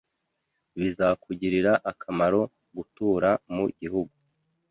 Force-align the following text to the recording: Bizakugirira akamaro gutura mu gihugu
Bizakugirira 0.79 1.73
akamaro 1.91 2.41
gutura 2.75 3.29
mu 3.53 3.65
gihugu 3.79 4.13